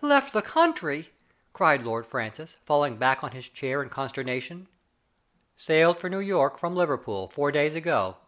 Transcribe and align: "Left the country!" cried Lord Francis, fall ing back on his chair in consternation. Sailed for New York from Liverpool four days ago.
"Left 0.12 0.34
the 0.34 0.42
country!" 0.42 1.14
cried 1.54 1.82
Lord 1.82 2.04
Francis, 2.04 2.58
fall 2.66 2.84
ing 2.84 2.98
back 2.98 3.24
on 3.24 3.30
his 3.32 3.48
chair 3.48 3.82
in 3.82 3.88
consternation. 3.88 4.68
Sailed 5.56 5.98
for 5.98 6.10
New 6.10 6.18
York 6.20 6.58
from 6.58 6.76
Liverpool 6.76 7.26
four 7.30 7.50
days 7.50 7.74
ago. 7.74 8.18